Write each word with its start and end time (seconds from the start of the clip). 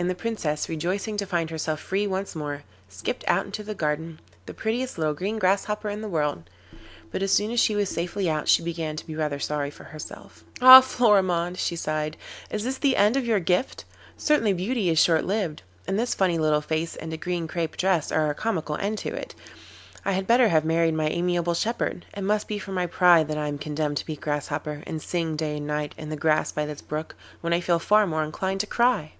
And 0.00 0.08
the 0.08 0.14
Princess, 0.14 0.68
rejoicing 0.68 1.16
to 1.16 1.26
find 1.26 1.50
herself 1.50 1.80
free 1.80 2.06
once 2.06 2.36
more, 2.36 2.62
skipped 2.88 3.24
out 3.26 3.46
into 3.46 3.64
the 3.64 3.74
garden, 3.74 4.20
the 4.46 4.54
prettiest 4.54 4.96
little 4.96 5.12
green 5.12 5.40
Grasshopper 5.40 5.90
in 5.90 6.02
the 6.02 6.08
world. 6.08 6.48
But 7.10 7.20
as 7.20 7.32
soon 7.32 7.50
as 7.50 7.58
she 7.58 7.74
was 7.74 7.88
safely 7.88 8.30
out 8.30 8.46
she 8.46 8.62
began 8.62 8.94
to 8.94 9.04
be 9.04 9.16
rather 9.16 9.40
sorry 9.40 9.70
for 9.72 9.82
herself. 9.82 10.44
'Ah! 10.62 10.80
Florimond,' 10.82 11.58
she 11.58 11.74
sighed, 11.74 12.16
'is 12.48 12.62
this 12.62 12.78
the 12.78 12.94
end 12.94 13.16
of 13.16 13.26
your 13.26 13.40
gift? 13.40 13.84
Certainly 14.16 14.52
beauty 14.52 14.88
is 14.88 15.00
short 15.00 15.24
lived, 15.24 15.64
and 15.88 15.98
this 15.98 16.14
funny 16.14 16.38
little 16.38 16.60
face 16.60 16.94
and 16.94 17.12
a 17.12 17.16
green 17.16 17.48
crape 17.48 17.76
dress 17.76 18.12
are 18.12 18.30
a 18.30 18.36
comical 18.36 18.76
end 18.76 18.98
to 18.98 19.12
it. 19.12 19.34
I 20.04 20.12
had 20.12 20.28
better 20.28 20.46
have 20.48 20.64
married 20.64 20.94
my 20.94 21.08
amiable 21.08 21.54
shepherd. 21.54 22.06
It 22.16 22.22
must 22.22 22.46
be 22.46 22.60
for 22.60 22.70
my 22.70 22.86
pride 22.86 23.26
that 23.26 23.36
I 23.36 23.48
am 23.48 23.58
condemned 23.58 23.96
to 23.96 24.06
be 24.06 24.12
a 24.12 24.16
Grasshopper, 24.16 24.84
and 24.86 25.02
sing 25.02 25.34
day 25.34 25.56
and 25.56 25.66
night 25.66 25.92
in 25.98 26.08
the 26.08 26.16
grass 26.16 26.52
by 26.52 26.66
this 26.66 26.82
brook, 26.82 27.16
when 27.40 27.52
I 27.52 27.58
feel 27.60 27.80
far 27.80 28.06
more 28.06 28.22
inclined 28.22 28.60
to 28.60 28.66
cry. 28.68 29.14